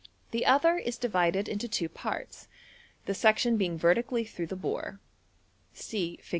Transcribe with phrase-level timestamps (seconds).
[0.31, 2.47] The other is divided into two parts,
[3.05, 4.99] the section being vertically through the bore.
[5.75, 6.29] (See Fig.